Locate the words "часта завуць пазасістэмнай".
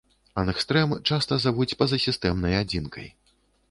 1.11-2.61